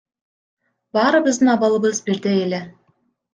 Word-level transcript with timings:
Баарыбыздын 0.93 1.49
абалыбыз 1.55 1.97
бирдей 2.05 2.37
эле. 2.45 2.61